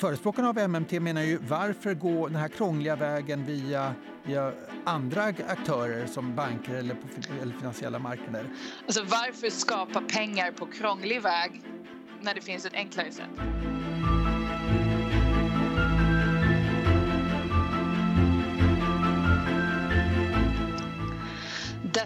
[0.00, 3.94] förespråkarna av MMT menar ju varför gå den här krångliga vägen via,
[4.24, 4.52] via
[4.84, 7.00] andra aktörer som banker eller, på,
[7.42, 8.46] eller finansiella marknader?
[8.86, 11.62] Alltså varför skapa pengar på krånglig väg
[12.20, 13.79] när det finns ett enklare sätt?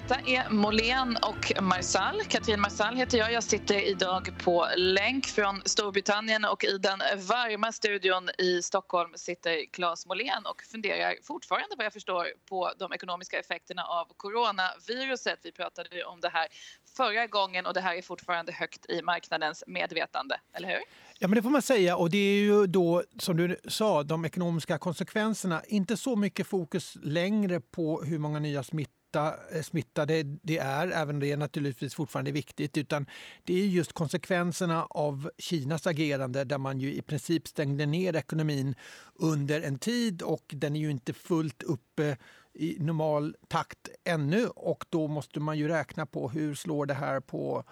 [0.00, 2.22] Detta är Molén och Marsall.
[2.28, 3.32] Katrin Marsall heter jag.
[3.32, 6.98] Jag sitter idag på länk från Storbritannien och i den
[7.28, 12.92] varma studion i Stockholm sitter Claes Molén och funderar fortfarande vad jag förstår på de
[12.92, 15.38] ekonomiska effekterna av coronaviruset.
[15.42, 16.48] Vi pratade om det här
[16.96, 20.80] förra gången och det här är fortfarande högt i marknadens medvetande, eller hur?
[21.18, 21.96] Ja, men det får man säga.
[21.96, 25.62] Och det är ju då, som du sa, de ekonomiska konsekvenserna.
[25.68, 31.16] Inte så mycket fokus längre på hur många nya smittor Eh, smittade det är, även
[31.16, 33.06] om det är naturligtvis fortfarande viktigt, utan
[33.44, 38.74] det är just konsekvenserna av Kinas agerande där man ju i princip stängde ner ekonomin
[39.14, 42.16] under en tid och den är ju inte fullt uppe eh,
[42.54, 47.20] i normal takt ännu och då måste man ju räkna på hur slår det här
[47.20, 47.64] på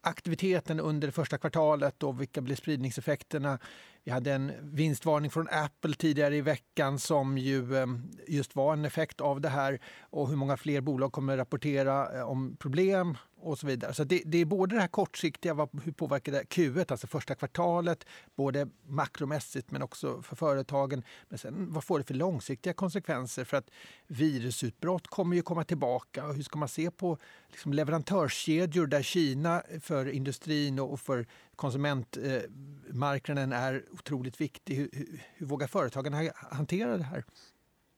[0.00, 3.58] aktiviteten under det första kvartalet och vilka blir spridningseffekterna?
[4.06, 8.84] Vi hade en vinstvarning från Apple tidigare i veckan som ju ehm, just var en
[8.84, 13.58] effekt av det här och hur många fler bolag kommer rapportera eh, om problem och
[13.58, 13.94] så vidare.
[13.94, 17.34] Så det, det, är både det här kortsiktiga, vad, hur påverkar det Q1, alltså första
[17.34, 21.02] kvartalet, både makromässigt men också för företagen.
[21.28, 23.44] Men sen vad får det för långsiktiga konsekvenser?
[23.44, 23.70] För att
[24.06, 26.26] virusutbrott kommer ju komma tillbaka.
[26.26, 31.26] Och hur ska man se på liksom leverantörskedjor där Kina för industrin och för
[31.56, 34.74] konsumentmarknaden är otroligt viktig.
[34.74, 37.24] Hur, hur, hur vågar företagen hantera det här?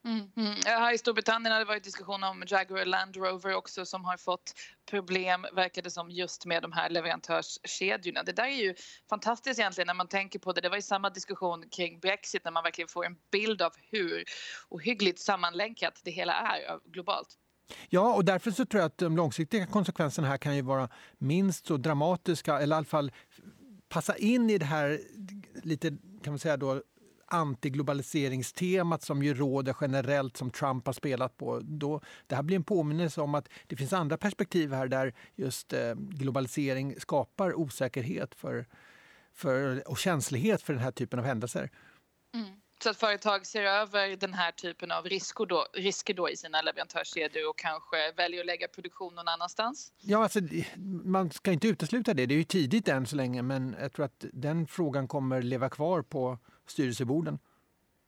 [0.05, 0.55] Mm, mm.
[0.67, 4.55] Här i Storbritannien har det varit diskussion om Jaguar Land Rover också som har fått
[4.91, 8.23] problem, verkar det som, just med de här leverantörskedjorna.
[8.23, 8.75] Det där är ju
[9.11, 10.61] fantastiskt egentligen när man tänker på det.
[10.61, 14.25] Det var ju samma diskussion kring Brexit när man verkligen får en bild av hur
[14.69, 17.28] ohyggligt sammanlänkat det hela är globalt.
[17.89, 20.88] Ja, och därför så tror jag att de långsiktiga konsekvenserna här kan ju vara
[21.19, 23.12] minst så dramatiska eller i alla fall
[23.88, 25.00] passa in i det här
[25.62, 25.88] lite
[26.22, 26.82] kan man säga då
[27.31, 31.60] antiglobaliseringstemat som ju råder generellt som Trump har spelat på.
[31.62, 35.72] Då, det här blir en påminnelse om att det finns andra perspektiv här där just
[35.72, 38.66] eh, globalisering skapar osäkerhet för,
[39.34, 41.70] för, och känslighet för den här typen av händelser.
[42.34, 42.49] Mm.
[42.83, 46.62] Så att företag ser över den här typen av risker då, risker då i sina
[46.62, 49.93] leverantörskedjor och kanske väljer att lägga produktion någon annanstans?
[50.00, 50.41] Ja, alltså,
[51.05, 52.27] man ska inte utesluta det.
[52.27, 55.69] Det är ju tidigt än så länge men jag tror att den frågan kommer leva
[55.69, 57.38] kvar på styrelseborden.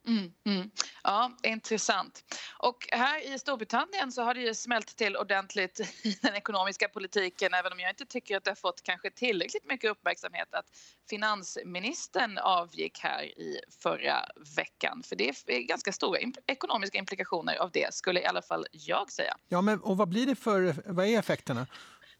[0.06, 0.70] Mm, mm.
[1.02, 2.24] Ja, intressant.
[2.58, 7.54] Och här i Storbritannien så har det ju smält till ordentligt i den ekonomiska politiken
[7.54, 10.66] även om jag inte tycker att det har fått kanske tillräckligt mycket uppmärksamhet att
[11.10, 15.02] finansministern avgick här i förra veckan.
[15.02, 19.36] För det är ganska stora ekonomiska implikationer av det skulle i alla fall jag säga.
[19.48, 21.66] Ja, men och vad blir det för, vad är effekterna?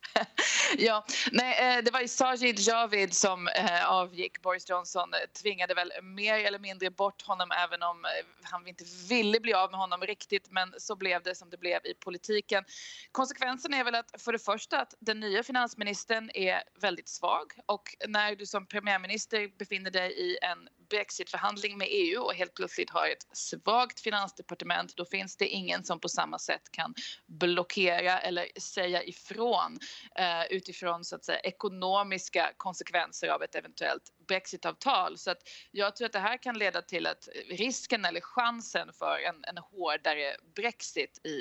[0.78, 4.43] ja, nej, eh, det var ju Sajid Javid som eh, avgick.
[4.43, 8.06] Boris Johnson eh, tvingade väl mer eller mindre bort honom även om
[8.43, 10.50] han inte ville bli av med honom riktigt.
[10.50, 12.65] Men så blev det som det blev i politiken.
[13.12, 17.97] Konsekvensen är väl att för det första att den nya finansministern är väldigt svag och
[18.09, 23.09] när du som premiärminister befinner dig i en brexitförhandling med EU och helt plötsligt har
[23.09, 26.95] ett svagt finansdepartement då finns det ingen som på samma sätt kan
[27.27, 29.78] blockera eller säga ifrån
[30.19, 35.18] eh, utifrån så att säga, ekonomiska konsekvenser av ett eventuellt brexitavtal.
[35.18, 39.18] Så att jag tror att det här kan leda till att risken eller chansen för
[39.28, 41.36] en, en hårdare brexit i,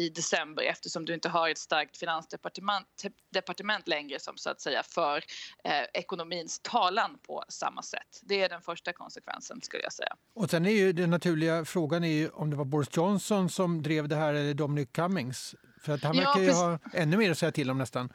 [0.00, 2.86] i december eftersom du inte har ett starkt finansdepartement
[3.32, 5.16] departement längre som så att säga för
[5.64, 8.20] eh, ekonomins talan på samma sätt.
[8.22, 10.16] Det är den första konsekvensen skulle jag säga.
[10.34, 13.82] Och sen är ju den naturliga frågan är ju om det var Boris Johnson som
[13.82, 15.54] drev det här eller Dominic Cummings.
[15.80, 18.12] För att han verkar ju ha ännu mer att säga till om nästan.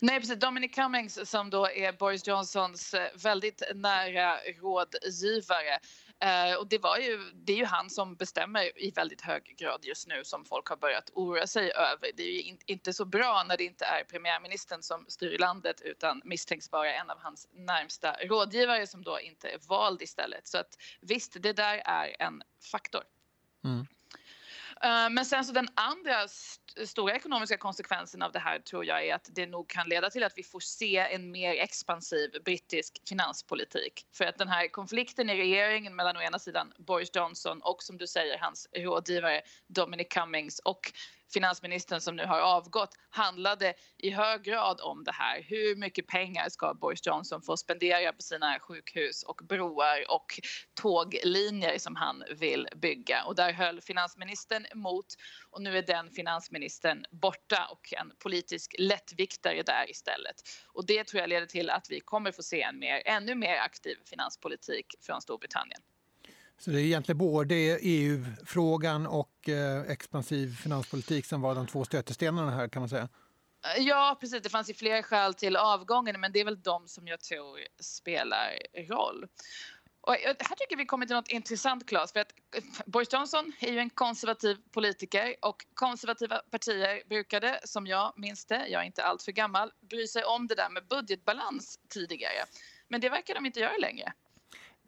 [0.00, 0.38] Nej, precis.
[0.38, 5.78] Dominic Cummings som då är Boris Johnsons eh, väldigt nära rådgivare.
[6.22, 9.84] Eh, och det, var ju, det är ju han som bestämmer i väldigt hög grad
[9.84, 12.10] just nu som folk har börjat oroa sig över.
[12.16, 15.80] Det är ju in, inte så bra när det inte är premiärministern som styr landet
[15.80, 20.48] utan misstänks vara en av hans närmsta rådgivare som då inte är vald istället.
[20.48, 23.02] Så att visst, det där är en faktor.
[23.64, 23.86] Mm.
[24.84, 29.06] Eh, men sen så den andra st stora ekonomiska konsekvensen av det här tror jag
[29.06, 33.02] är att det nog kan leda till att vi får se en mer expansiv brittisk
[33.08, 34.06] finanspolitik.
[34.12, 37.98] För att den här konflikten i regeringen mellan å ena sidan Boris Johnson och som
[37.98, 40.92] du säger hans rådgivare Dominic Cummings och
[41.32, 45.42] finansministern som nu har avgått handlade i hög grad om det här.
[45.42, 50.40] Hur mycket pengar ska Boris Johnson få spendera på sina sjukhus och broar och
[50.74, 53.24] tåglinjer som han vill bygga?
[53.24, 55.06] Och där höll finansministern emot
[55.50, 60.36] och nu är den finansministern borta och en politisk lättviktare där istället.
[60.72, 63.56] Och det tror jag leder till att vi kommer få se en mer, ännu mer
[63.56, 65.82] aktiv finanspolitik från Storbritannien.
[66.64, 72.50] Så det är egentligen både EU-frågan och eh, expansiv finanspolitik som var de två stötestenarna
[72.50, 73.08] här kan man säga?
[73.76, 74.42] Eh, ja, precis.
[74.42, 77.60] Det fanns ju fler skäl till avgången, men det är väl de som jag tror
[77.80, 79.26] spelar roll.
[80.00, 82.12] Och eh, här tycker vi kommer till något intressant, Claes.
[82.12, 82.32] För att
[82.86, 88.66] Boris Johnson är ju en konservativ politiker och konservativa partier brukade, som jag minns det,
[88.68, 92.44] jag är inte allt för gammal, bry sig om det där med budgetbalans tidigare.
[92.88, 94.12] Men det verkar de inte göra längre.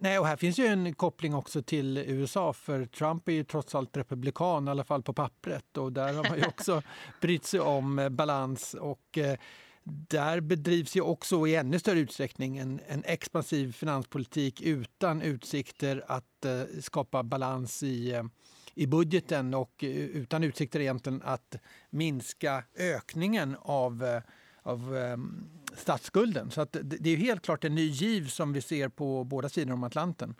[0.04, 3.74] Nej, och här finns ju en koppling också till USA för Trump är ju trots
[3.74, 5.76] allt republikan, i alla fall på pappret.
[5.76, 6.82] Och där har man ju också
[7.20, 8.74] brytt sig om eh, balans.
[8.74, 9.38] Och eh,
[9.84, 16.44] där bedrivs ju också i ännu större utsträckning en, en expansiv finanspolitik utan utsikter att
[16.44, 18.22] eh, skapa balans i,
[18.74, 21.56] i budgeten och utan utsikter egentligen att
[21.90, 24.20] minska ökningen av
[24.64, 26.50] av um, statsskulden.
[26.50, 29.74] Så att det är helt klart en ny giv som vi ser på båda sidor
[29.74, 30.34] om Atlanten.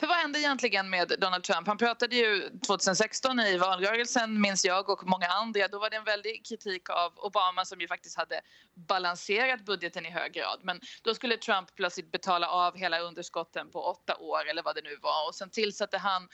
[0.00, 1.66] För vad hände egentligen med Donald Trump?
[1.66, 5.68] Han pratade ju 2016 i valrörelsen, minns jag och många andra.
[5.68, 8.40] Då var det en väldig kritik av Obama som ju faktiskt hade
[8.74, 10.60] balanserat budgeten i hög grad.
[10.62, 14.82] Men då skulle Trump plötsligt betala av hela underskotten på åtta år eller vad det
[14.84, 15.28] nu var.
[15.28, 16.28] Och sen tillsatte han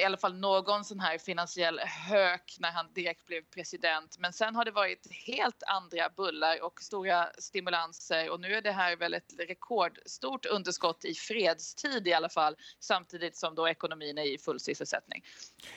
[0.00, 4.16] i alla fall någon sån här finansiell hök när han direkt blev president.
[4.18, 8.72] Men sen har det varit helt andra bullar och stora stimulanser och nu är det
[8.72, 14.34] här väl ett rekordstort underskott i fredstid i alla fall samtidigt som då ekonomin är
[14.34, 15.24] i full sysselsättning.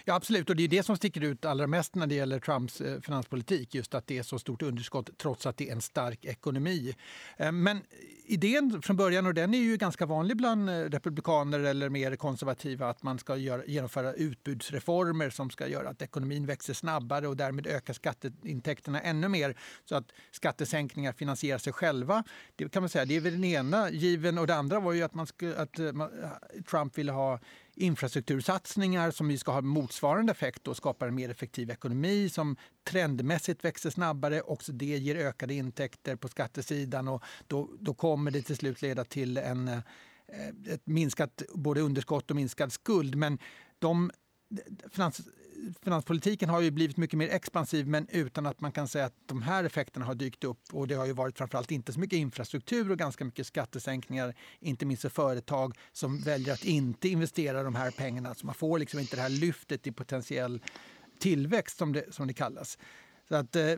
[0.05, 2.81] Ja absolut och det är det som sticker ut allra mest när det gäller Trumps
[2.81, 6.25] eh, finanspolitik just att det är så stort underskott trots att det är en stark
[6.25, 6.95] ekonomi.
[7.37, 7.81] Eh, men
[8.25, 12.89] idén från början och den är ju ganska vanlig bland eh, republikaner eller mer konservativa
[12.89, 17.68] att man ska göra genomföra utbudsreformer som ska göra att ekonomin växer snabbare och därmed
[17.68, 22.24] öka skatteintäkterna ännu mer så att skattesänkningar finansierar sig själva.
[22.56, 25.04] Det kan man säga, det är väl den ena given och det andra var ju
[25.04, 27.39] att, man skulle, att eh, eh, Trump ville ha
[27.75, 33.89] infrastruktursatsningar som ska ha motsvarande effekt och skapar en mer effektiv ekonomi som trendmässigt växer
[33.89, 34.42] snabbare.
[34.42, 39.04] Också det ger ökade intäkter på skattesidan och då, då kommer det till slut leda
[39.04, 39.80] till en eh,
[40.68, 43.16] ett minskat både underskott och minskad skuld.
[43.16, 43.39] Men
[43.85, 44.11] de,
[44.91, 45.21] finans,
[45.83, 49.41] finanspolitiken har ju blivit mycket mer expansiv men utan att man kan säga att de
[49.41, 50.59] här effekterna har dykt upp.
[50.71, 54.85] Och det har ju varit framförallt inte så mycket infrastruktur och ganska mycket skattesänkningar, inte
[54.85, 58.35] minst för företag som väljer att inte investera de här pengarna.
[58.35, 60.61] Så man får liksom inte det här lyftet i potentiell
[61.19, 62.77] tillväxt som det, som det kallas.
[63.29, 63.75] Så att, eh,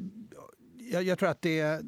[0.92, 1.81] jag, jag tror att det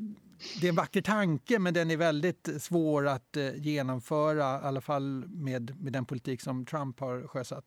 [0.62, 4.82] det är en vacker tanke men den är väldigt svår att eh, genomföra, i alla
[4.82, 7.66] fall med, med den politik som Trump har sjösatt.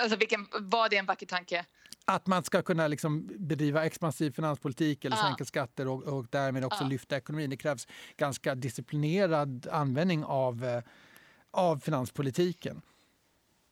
[0.00, 1.64] Alltså vilken, var det en vacker tanke?
[2.04, 5.22] Att man ska kunna liksom bedriva expansiv finanspolitik eller ah.
[5.22, 6.88] sänka skatter och, och därmed också ah.
[6.88, 7.50] lyfta ekonomin.
[7.50, 7.86] Det krävs
[8.16, 10.82] ganska disciplinerad användning av, eh,
[11.50, 12.82] av finanspolitiken.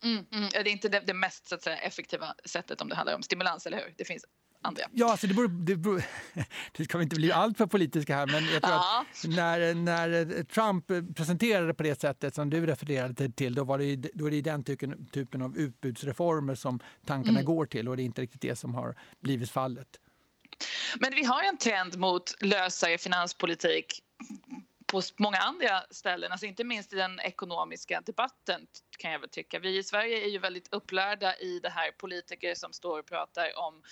[0.04, 0.48] Mm, mm.
[0.52, 3.78] Det är inte det, det mest säga, effektiva sättet om det handlar om stimulans, eller
[3.78, 3.94] hur?
[3.96, 4.24] Det finns
[4.62, 4.82] andra.
[4.92, 6.02] Ja, alltså det, beror, det, beror,
[6.72, 9.04] det ska inte bli allt för politiska här, men jag tror ja.
[9.10, 13.96] att när, när Trump presenterade på det sättet som du refererade till, då, var det,
[13.96, 17.44] då är det den typen, typen av utbudsreformer som tankarna mm.
[17.44, 19.88] går till och det är inte riktigt det som har blivit fallet.
[21.00, 24.02] Men vi har en trend mot lösare finanspolitik
[24.92, 28.66] på många andra ställen, alltså inte minst i den ekonomiska debatten
[28.98, 29.58] kan jag väl tycka.
[29.58, 33.58] Vi i Sverige är ju väldigt upplärda i det här politiker som står och pratar
[33.58, 33.82] om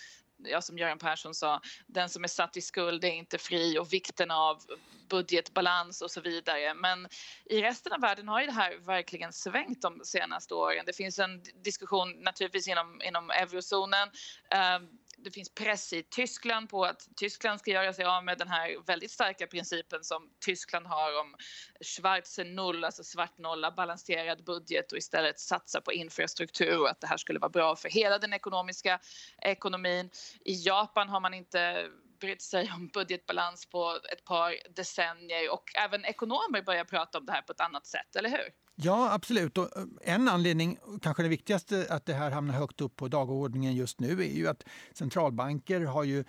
[0.45, 3.93] ja, som Göran Persson sa, den som är satt i skuld är inte fri och
[3.93, 4.63] vikten av
[5.09, 6.75] budgetbalans och så vidare.
[6.75, 7.09] Men
[7.45, 10.85] i resten av världen har ju det här verkligen svängt de senaste åren.
[10.87, 14.09] Det finns en diskussion naturligtvis inom, inom eurozonen.
[14.51, 14.79] eh,
[15.25, 18.87] det finns press i Tyskland på att Tyskland ska göra sig av med den här
[18.87, 21.35] väldigt starka principen som Tyskland har om
[21.81, 27.07] Schwarze Null, alltså svart nolla, balanserad budget och istället satsa på infrastruktur och att det
[27.07, 29.01] här skulle vara bra för hela den ekonomiska
[29.43, 30.11] ekonomin.
[30.45, 31.89] I Japan har man inte
[32.21, 37.33] brytt sig om budgetbalans på ett par decennier och även ekonomer börjar prata om det
[37.33, 38.49] här på ett annat sätt, eller hur?
[38.75, 39.59] Ja, absolut.
[39.59, 43.77] Och eh, en anledning, kanske den viktigaste, att det här hamnar högt upp på dagordningen
[43.77, 46.25] just nu är ju att centralbanker har ju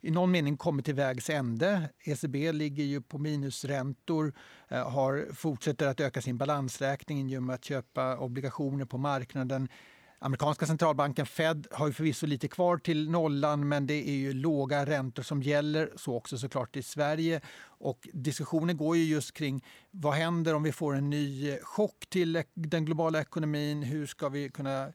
[0.00, 1.88] i någon mening kommit till vägs ände.
[2.04, 4.34] ECB ligger ju på minusräntor,
[4.68, 9.68] eh, har, fortsätter att öka sin balansräkning genom att köpa obligationer på marknaden.
[10.18, 14.86] Amerikanska centralbanken Fed har ju förvisso lite kvar till nollan men det är ju låga
[14.86, 17.40] räntor som gäller, så också såklart i Sverige.
[17.64, 22.42] Och diskussionen går ju just kring vad händer om vi får en ny chock till
[22.54, 23.82] den globala ekonomin?
[23.82, 24.92] Hur ska vi kunna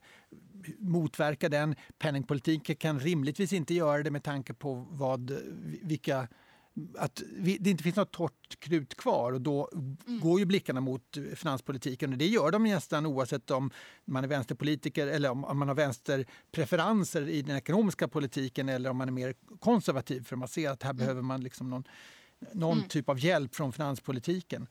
[0.78, 1.74] motverka den?
[1.98, 5.38] Penningpolitiken kan rimligtvis inte göra det med tanke på vad,
[5.82, 6.28] vilka
[6.98, 10.20] att det inte finns något torrt krut kvar och då mm.
[10.20, 12.12] går ju blickarna mot finanspolitiken.
[12.12, 13.70] Och det gör de nästan oavsett om
[14.04, 19.08] man är vänsterpolitiker eller om man har vänsterpreferenser i den ekonomiska politiken eller om man
[19.08, 20.98] är mer konservativ för man ser att här mm.
[20.98, 21.84] behöver man liksom någon,
[22.52, 22.88] någon mm.
[22.88, 24.66] typ av hjälp från finanspolitiken.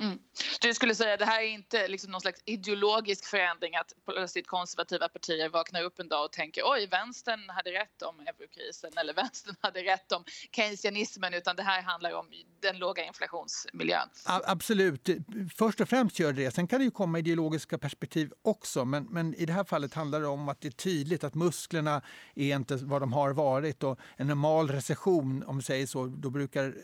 [0.00, 0.18] Mm.
[0.60, 4.46] Du skulle säga att det här är inte liksom någon slags ideologisk förändring att plötsligt
[4.46, 9.14] konservativa partier vaknar upp en dag och tänker oj, vänstern hade rätt om eurokrisen eller
[9.22, 10.24] vänstern hade rätt om
[10.56, 12.26] keynesianismen utan det här handlar om
[12.60, 14.08] den låga inflationsmiljön.
[14.24, 15.08] Absolut.
[15.56, 16.54] Först och främst gör det det.
[16.54, 20.20] Sen kan det ju komma ideologiska perspektiv också men, men i det här fallet handlar
[20.20, 22.02] det om att det är tydligt att musklerna
[22.34, 26.30] är inte vad de har varit och en normal recession, om vi säger så, då
[26.30, 26.74] brukar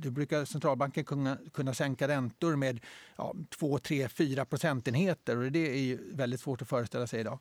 [0.00, 2.80] då brukar centralbanken kunna, kunna sänka räntor med
[3.16, 7.38] ja, 2, 3, 4 procentenheter och det är ju väldigt svårt att föreställa sig idag.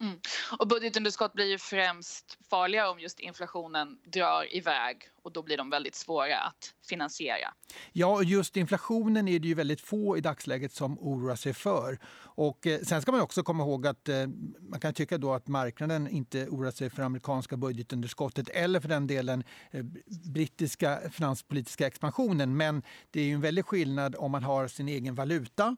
[0.00, 0.18] Mm.
[0.58, 5.70] Och budgetunderskott blir ju främst farliga om just inflationen drar iväg och då blir de
[5.70, 7.54] väldigt svåra att finansiera.
[7.92, 11.98] Ja, just inflationen är det ju väldigt få i dagsläget som oroar sig för.
[12.20, 14.26] Och eh, sen ska man också komma ihåg att eh,
[14.60, 19.06] man kan tycka då att marknaden inte oroar sig för amerikanska budgetunderskottet eller för den
[19.06, 19.84] delen eh,
[20.32, 22.56] brittiska finanspolitiska expansionen.
[22.56, 25.76] Men det är ju en väldig skillnad om man har sin egen valuta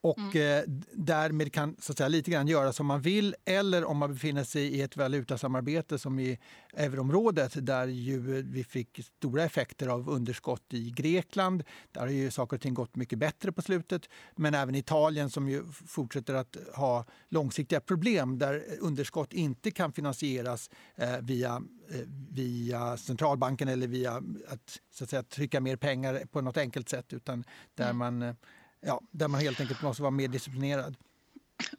[0.00, 0.58] och mm.
[0.58, 4.12] eh, därmed kan så att säga, lite grann göra som man vill eller om man
[4.12, 6.38] befinner sig i ett valutasamarbete som i
[6.72, 11.64] euroområdet där ju vi fick stora effekter av underskott i Grekland.
[11.92, 14.08] Där har ju saker och ting gått mycket bättre på slutet.
[14.36, 20.70] Men även Italien som ju fortsätter att ha långsiktiga problem där underskott inte kan finansieras
[20.96, 22.00] eh, via, eh,
[22.30, 24.12] via centralbanken eller via
[24.48, 27.96] att, så att säga, trycka mer pengar på något enkelt sätt utan där mm.
[27.96, 28.34] man eh,
[28.80, 30.96] ja, där man helt enkelt måste vara mer disciplinerad.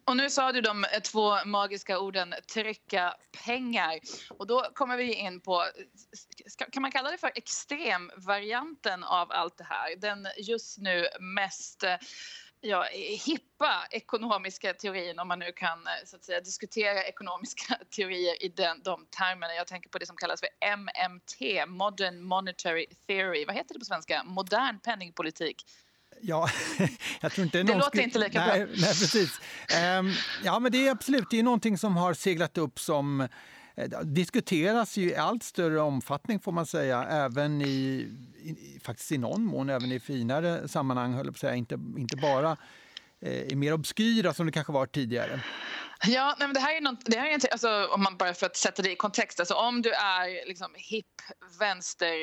[0.05, 3.15] Och nu sa du de eh, två magiska orden trycka
[3.45, 3.99] pengar.
[4.29, 5.63] Och då kommer vi in på,
[6.71, 9.95] kan man kalla det för extremvarianten av allt det här?
[9.95, 11.95] Den just nu mest eh,
[12.61, 12.85] ja,
[13.25, 18.49] hippa ekonomiska teorin om man nu kan eh, så att säga, diskutera ekonomiska teorier i
[18.49, 19.53] den, de termerna.
[19.53, 23.45] Jag tänker på det som kallas för MMT, Modern Monetary Theory.
[23.45, 24.23] Vad heter det på svenska?
[24.23, 25.65] Modern penningpolitik.
[26.21, 26.49] Ja,
[27.21, 28.03] jag tror inte det låter skulle...
[28.03, 28.55] inte lika bra.
[28.55, 29.39] Nej, precis.
[29.99, 33.21] Um, ja, men det är absolut det är någonting som har seglat upp som
[33.75, 38.07] eh, diskuteras ju i allt större omfattning får man säga, även i,
[38.43, 42.15] i faktiskt i någon mån även i finare sammanhang, höll på att säga, inte, inte
[42.15, 42.57] bara
[43.21, 45.43] Eh, är mer obskyra som det kanske var tidigare.
[46.07, 48.45] Ja, nej, men det här är något, det här är alltså, om man bara för
[48.45, 51.05] att sätta det i kontext, alltså om du är liksom hip
[51.59, 52.13] vänster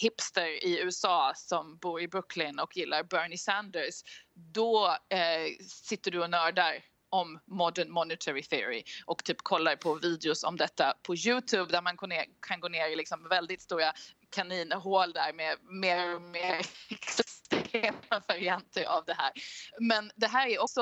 [0.00, 4.02] hipster i USA som bor i Brooklyn och gillar Bernie Sanders,
[4.34, 6.74] då eh, sitter du och nördar
[7.10, 11.96] om modern monetary theory och typ kollar på videos om detta på Youtube där man
[12.40, 13.92] kan gå ner i liksom väldigt stora
[14.32, 19.32] kaninhål där med mer och mer extrema varianter av det här.
[19.80, 20.80] Men det här är också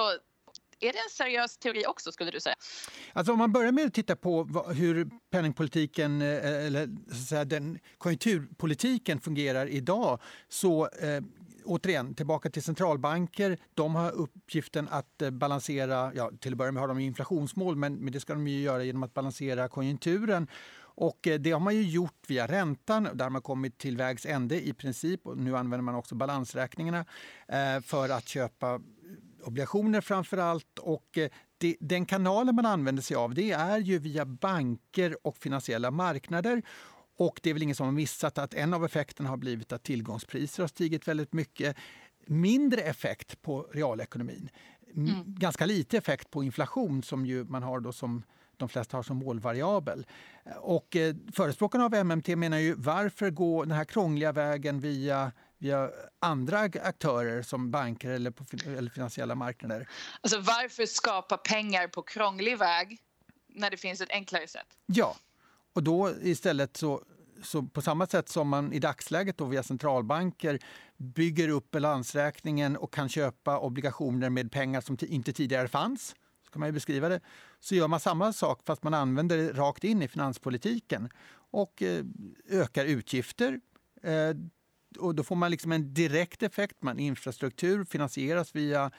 [0.81, 2.55] är det en seriös teori också skulle du säga?
[3.13, 7.45] Alltså om man börjar med att titta på hur penningpolitiken eh, eller så att säga,
[7.45, 11.23] den konjunkturpolitiken fungerar idag så eh,
[11.65, 13.59] återigen, tillbaka till centralbanker.
[13.75, 17.95] De har uppgiften att eh, balansera, ja, till att börja med har de inflationsmål, men,
[17.95, 20.47] men det ska de ju göra genom att balansera konjunkturen.
[21.01, 24.69] Och eh, det har man ju gjort via räntan, där man kommit till vägs ände
[24.69, 25.27] i princip.
[25.27, 27.05] Och nu använder man också balansräkningarna
[27.83, 28.81] för att köpa
[29.43, 30.79] obligationer framför allt.
[30.79, 35.37] Och eh, det, den kanalen man använder sig av det är ju via banker och
[35.37, 36.63] finansiella marknader.
[37.17, 39.83] Och det är väl ingen som har missat att en av effekterna har blivit att
[39.83, 41.77] tillgångspriser har stigit väldigt mycket.
[42.27, 44.49] Mindre effekt på realekonomin.
[44.95, 45.11] Mm.
[45.27, 48.23] Ganska lite effekt på inflation som ju man har då som
[48.61, 50.07] de flesta har som målvariabel.
[50.61, 55.91] Och eh, förespråkarna av MMT menar ju varför gå den här krångliga vägen via via
[56.19, 59.89] andra aktörer som banker eller, på, eller finansiella marknader.
[60.21, 62.99] Alltså varför skapa pengar på krånglig väg
[63.49, 64.67] när det finns ett enklare sätt?
[64.87, 65.17] Ja,
[65.73, 67.05] och då istället så
[67.43, 70.59] så på samma sätt som man i dagsläget då via centralbanker
[70.97, 76.15] bygger upp balansräkningen och kan köpa obligationer med pengar som inte tidigare fanns,
[76.51, 77.21] kan man ju beskriva det,
[77.61, 82.05] så gör man samma sak fast man använder det rakt in i finanspolitiken och eh,
[82.49, 83.61] ökar utgifter,
[84.03, 84.37] eh,
[84.99, 86.83] och då får man liksom en direkt effekt.
[86.83, 88.91] Man infrastruktur finansieras via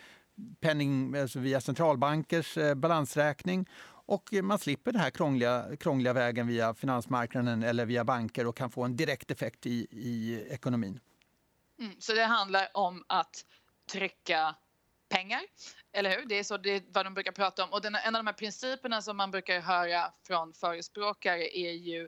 [0.60, 3.70] penning alltså via centralbankers eh, balansräkning
[4.05, 8.72] och man slipper den här krångliga, krångliga vägen via finansmarknaden eller via banker och kan
[8.72, 11.00] få en direkt effekt i, i ekonomin.
[11.79, 13.46] Mm, så det handlar om att
[13.91, 14.55] trycka
[15.12, 15.41] pengar,
[15.94, 16.25] eller hur?
[16.25, 17.74] Det är så det är vad de brukar prata om.
[17.74, 22.08] Och den, en av de här principerna som man brukar höra från förespråkare är ju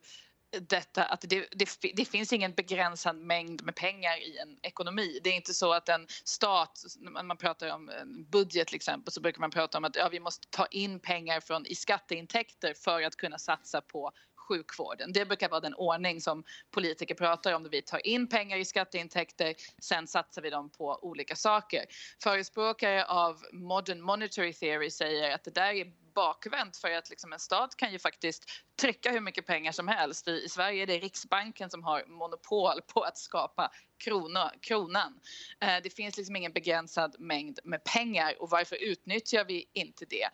[0.60, 5.20] detta att det, det, det, finns ingen begränsad mängd med pengar i en ekonomi.
[5.24, 9.14] Det är inte så att en stat, när man pratar om en budget till exempel,
[9.14, 12.74] så brukar man prata om att ja, vi måste ta in pengar från, i skatteintäkter
[12.74, 14.12] för att kunna satsa på
[14.48, 15.14] sjukvården.
[15.14, 17.68] Det brukar vara den ordning som politiker pratar om.
[17.72, 21.86] Vi tar in pengar i skatteintäkter, sen satsar vi dem på olika saker.
[22.24, 27.40] Förespråkare av modern monetary theory säger att det där är bakvänt för att liksom en
[27.40, 28.46] stat kan ju faktiskt
[28.82, 30.28] trycka hur mycket pengar som helst.
[30.28, 35.20] I, Sverige är det Riksbanken som har monopol på att skapa krona, kronan.
[35.62, 40.30] Eh, det finns liksom ingen begränsad mängd med pengar och varför utnyttjar vi inte det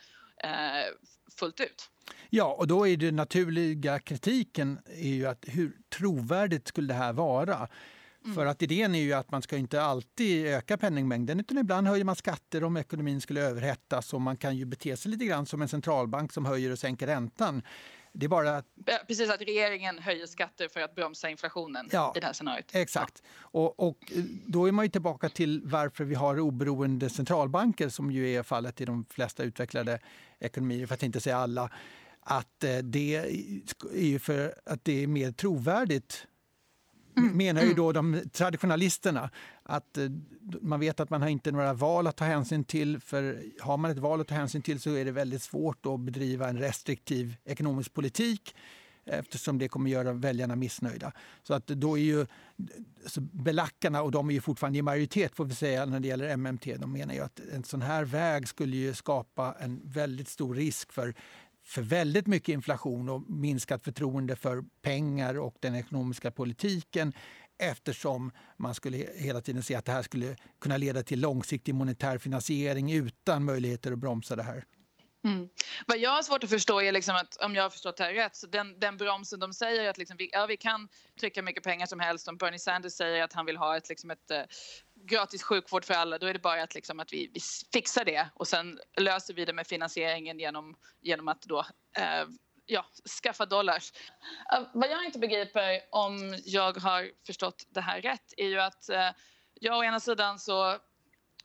[1.40, 1.90] fullt ut?
[2.30, 7.14] Ja, och då är det naturliga kritiken är ju att hur trovärdigt skulle det här
[7.14, 7.68] vara?
[8.26, 8.36] Mm.
[8.36, 12.04] För att idén är ju att man ska inte alltid öka penningmängden utan ibland höjer
[12.04, 15.62] man skatter om ekonomin skulle överhettas och man kan ju bete sig lite grann som
[15.62, 17.62] en centralbank som höjer och sänker räntan.
[18.14, 18.64] Det är bara...
[19.08, 22.66] Precis, att regeringen höjer skatter för att bromsa inflationen ja, i det här scenariot.
[22.72, 23.24] Exakt.
[23.24, 23.60] Ja.
[23.60, 24.14] Och, och,
[24.46, 28.82] då är man ju tillbaka till varför vi har oberoende centralbanker som ju är fallet
[28.82, 30.00] i de flesta utvecklade
[30.40, 31.72] ekonomier, för att inte säga alla.
[32.22, 33.16] Att eh, det
[33.96, 36.28] är ju för att det är mer trovärdigt
[37.24, 37.38] mm.
[37.38, 37.78] menar ju mm.
[37.78, 39.30] då de traditionalisterna.
[39.64, 40.06] Att eh,
[40.62, 43.00] man vet att man har inte några val att ta hänsyn till.
[43.00, 46.00] För har man ett val att ta hänsyn till så är det väldigt svårt att
[46.00, 48.56] bedriva en restriktiv ekonomisk politik
[49.10, 51.12] eftersom det kommer göra väljarna missnöjda.
[51.44, 52.26] Så att då är ju
[53.06, 56.38] så belackarna, och de är ju fortfarande i majoritet får vi säga när det gäller
[56.38, 60.56] MMT, de menar ju att en sån här väg skulle ju skapa en väldigt stor
[60.56, 61.14] risk för
[61.70, 67.14] för väldigt mycket inflation och minskat förtroende för pengar och den ekonomiska politiken
[67.58, 72.18] eftersom man skulle hela tiden se att det här skulle kunna leda till långsiktig monetär
[72.18, 74.66] finansiering utan möjligheter att bromsa det här.
[75.24, 75.50] Mm.
[75.88, 78.14] Vad jag har svårt att förstå är liksom att, om jag har förstått det här
[78.14, 81.64] rätt, så den, den bromsen de säger att liksom vi, ja, vi kan trycka mycket
[81.64, 82.28] pengar som helst.
[82.28, 84.42] Om Bernie Sanders säger att han vill ha ett, liksom ett uh,
[84.96, 87.40] gratis sjukvård för alla, då är det bara att, liksom, att vi, vi
[87.74, 92.30] fixar det och sen löser vi det med finansieringen genom, genom att då uh,
[92.66, 92.86] ja,
[93.24, 93.94] skaffa dollars.
[94.54, 98.90] Uh, vad jag inte begriper, om jag har förstått det här rätt, är ju att
[98.90, 99.12] uh,
[99.54, 100.80] ja, å ena sidan så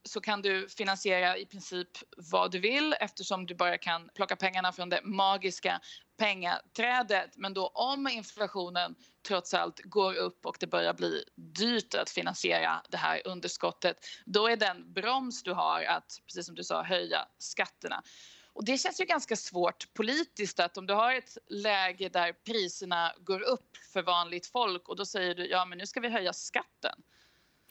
[0.09, 4.73] så kan du finansiera i princip vad du vill eftersom du bara kan plocka pengarna
[4.73, 5.81] från det magiska
[6.19, 7.37] pengaträdet.
[7.37, 8.95] Men då om inflationen
[9.29, 14.49] trots allt går upp och det börjar bli dyrt att finansiera det här underskottet, då
[14.49, 18.03] är den broms du har att, precis som du sa, höja skatterna.
[18.53, 23.13] Och det känns ju ganska svårt politiskt att om du har ett läge där priserna
[23.21, 26.33] går upp för vanligt folk och då säger du ja men nu ska vi höja
[26.33, 27.03] skatten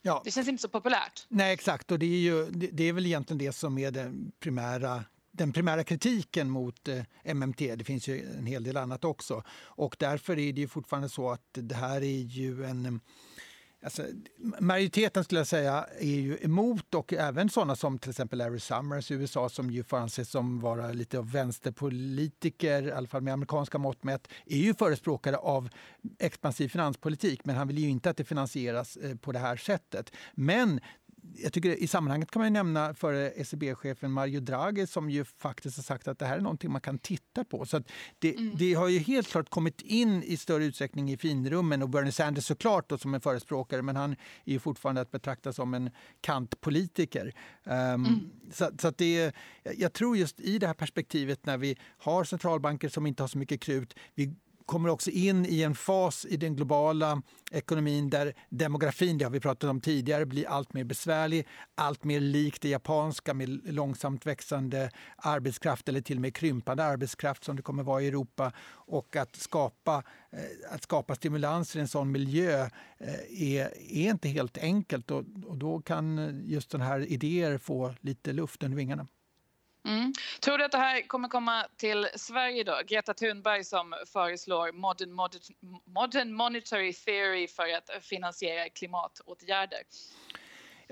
[0.06, 0.22] Ja.
[0.26, 1.26] Det känns inte så populärt.
[1.30, 1.92] Nej, exakt.
[1.92, 5.84] Och det är, ju, det är väl egentligen det som är den primära den primära
[5.84, 7.76] kritiken mot eh, MMT.
[7.76, 9.44] Det finns ju en hel del annat också.
[9.50, 13.00] Och därför är det ju fortfarande så att det här är ju en
[13.84, 14.04] Alltså,
[14.60, 19.12] majoriteten skulle jag säga är ju emot och även sådana som till exempel Larry Summers
[19.12, 23.34] i USA som ju får anses som vara lite av vänsterpolitiker, i alla fall med
[23.34, 25.70] amerikanska mått mätt, är ju förespråkare av
[26.20, 30.12] expansiv finanspolitik men han vill ju inte att det finansieras eh, på det här sättet.
[30.34, 30.80] Men
[31.36, 35.84] jag tycker I sammanhanget kan man nämna före ECB-chefen Mario Draghi som ju faktiskt har
[35.84, 37.66] sagt att det här är någonting man kan titta på.
[37.66, 37.84] Så
[38.20, 38.56] det, mm.
[38.58, 42.46] det, har ju helt klart kommit in i större utsträckning i finrummen och Bernie Sanders
[42.46, 44.12] såklart då, som en förespråkare men han
[44.46, 45.90] är ju fortfarande att betrakta som en
[46.22, 47.34] kantpolitiker.
[47.64, 48.30] Um, mm.
[48.52, 49.36] så, så att det,
[49.78, 53.38] jag tror just i det här perspektivet när vi har centralbanker som inte har så
[53.38, 57.22] mycket krut, vi kommer också in i en fas i den globala
[57.52, 62.20] ekonomin där demografin, det har vi pratat om tidigare, blir allt mer besvärlig, allt mer
[62.20, 67.62] lik det japanska med långsamt växande arbetskraft eller till och med krympande arbetskraft som det
[67.62, 68.52] kommer vara i Europa.
[68.70, 72.62] Och att skapa, eh, att skapa stimulanser i en sån miljö
[72.98, 77.94] eh, är, är inte helt enkelt och, och då kan just den här idéer få
[78.02, 79.08] lite luft under vingarna.
[79.86, 80.14] Mm.
[80.40, 82.80] Tror du att det här kommer komma till Sverige då?
[82.88, 85.42] Greta Thunberg som föreslår modern, modern,
[85.86, 89.80] modern monetary theory för att finansiera klimatåtgärder.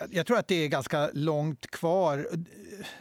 [0.10, 2.28] Jag tror att det är ganska långt kvar.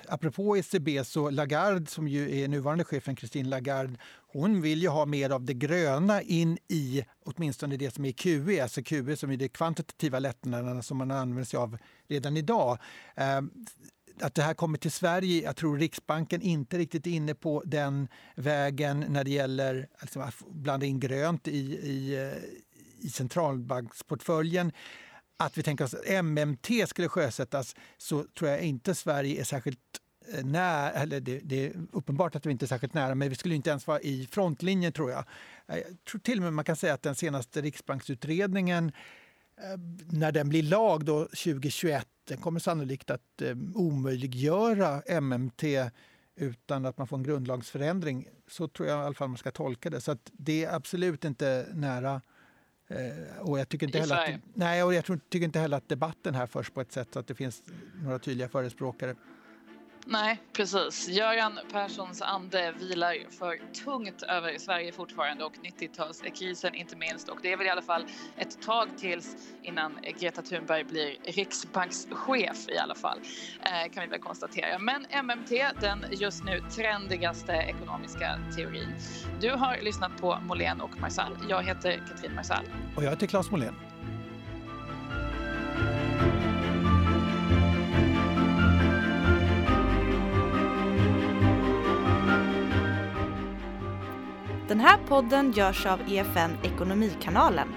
[0.09, 3.97] Apropå ECB, så Lagarde, som ju är nuvarande chefen, Christine Lagarde,
[4.33, 8.63] hon vill ju ha mer av det gröna in i åtminstone det som är QE,
[8.63, 12.79] alltså QE som är de kvantitativa lättnaderna som man använder sig av redan idag.
[13.17, 13.51] Ehm,
[14.21, 15.43] att det här kommer till Sverige.
[15.43, 20.27] Jag tror Riksbanken inte riktigt är inne på den vägen när det gäller alltså, att
[20.27, 24.73] liksom, blanda in grönt i, i, eh, i centralbanksportföljen.
[25.37, 29.81] Att vi tänker oss att MMT skulle sjösättas så tror jag inte Sverige är särskilt
[30.35, 33.35] eh, nära, eller det, det, är uppenbart att vi inte är särskilt nära, men vi
[33.35, 35.25] skulle inte ens vara i frontlinjen tror jag.
[35.67, 38.93] Jag tror till och med man kan säga att den senaste riksbanksutredningen Eh,
[40.07, 45.65] när den blir lag då 2021, den kommer sannolikt att eh, omöjliggöra MMT
[46.37, 48.29] utan att man får en grundlagsförändring.
[48.49, 50.01] Så tror jag i alla fall man ska tolka det.
[50.01, 52.21] Så det är absolut inte nära.
[52.89, 55.89] Eh, och jag tycker inte heller att, nej, och jag tror, tycker inte heller att
[55.89, 57.63] debatten här förs på ett sätt så att det finns
[58.03, 59.15] några tydliga förespråkare.
[60.07, 61.09] Nej, precis.
[61.09, 67.29] Göran Perssons ande vilar för tungt över Sverige fortfarande och 90-talskrisen inte minst.
[67.29, 68.05] Och det är väl i alla fall
[68.37, 73.19] ett tag tills innan Greta Thunberg blir riksbankschef i alla fall,
[73.63, 74.79] eh, kan vi väl konstatera.
[74.79, 78.95] Men MMT, den just nu trendigaste ekonomiska teorin.
[79.41, 81.37] Du har lyssnat på Molén och Marsall.
[81.49, 82.65] Jag heter Katrin Marsall.
[82.97, 83.90] Och jag heter Claes Molén.
[94.71, 97.69] Den här podden görs av EFN Ekonomikanalen.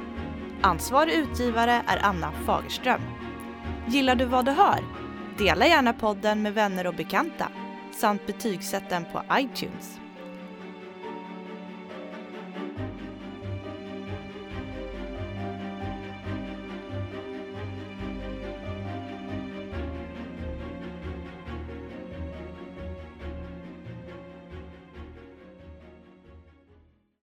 [0.61, 3.01] Ansvarig utgivare är Anna Fagerström.
[3.87, 4.79] Gillar du vad du hör?
[5.37, 7.47] Dela gärna podden med vänner och bekanta
[7.91, 9.99] samt betygsätt den på iTunes.